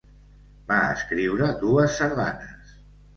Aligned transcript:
Va 0.69 0.77
escriure 0.93 1.49
dues 1.65 1.99
sardanes. 1.99 2.73